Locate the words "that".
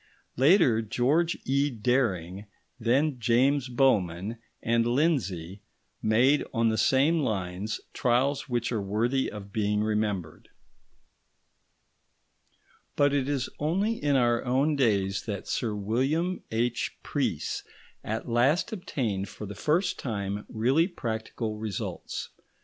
15.27-15.47